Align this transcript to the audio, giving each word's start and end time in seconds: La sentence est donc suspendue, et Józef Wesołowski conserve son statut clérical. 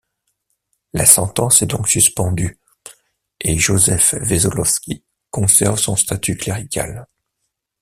La 0.93 1.05
sentence 1.05 1.61
est 1.61 1.67
donc 1.67 1.87
suspendue, 1.87 2.57
et 3.39 3.55
Józef 3.59 4.13
Wesołowski 4.15 5.03
conserve 5.29 5.77
son 5.77 5.95
statut 5.95 6.35
clérical. 6.37 7.05